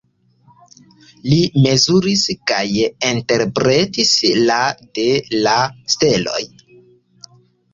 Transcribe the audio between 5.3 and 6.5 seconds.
la steloj.